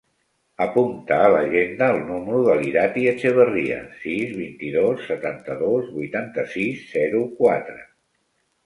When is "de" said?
2.49-2.55